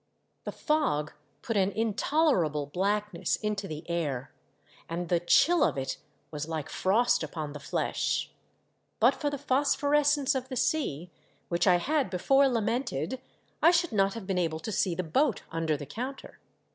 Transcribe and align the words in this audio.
The 0.45 0.51
fog 0.51 1.13
put 1.43 1.55
an 1.55 1.69
intolerable 1.71 2.65
blackness 2.65 3.35
into 3.35 3.67
the 3.67 3.87
air, 3.87 4.33
and 4.89 5.09
the 5.09 5.19
chill 5.19 5.63
of 5.63 5.77
it 5.77 5.97
was 6.31 6.47
like 6.49 6.69
frost 6.69 7.21
upon 7.21 7.53
the 7.53 7.59
flesh. 7.59 8.31
But 8.99 9.13
for 9.13 9.29
the 9.29 9.37
phosphorescence 9.37 10.33
of 10.33 10.49
the 10.49 10.55
sea, 10.55 11.11
which 11.49 11.67
I 11.67 11.75
had 11.75 12.09
before 12.09 12.47
lamented, 12.47 13.21
I 13.61 13.69
should 13.69 13.91
not 13.91 14.15
have 14.15 14.25
been 14.25 14.39
able 14.39 14.59
to 14.61 14.71
see 14.71 14.95
the 14.95 15.03
boat 15.03 15.43
under 15.51 15.77
the 15.77 15.85
counter. 15.85 16.39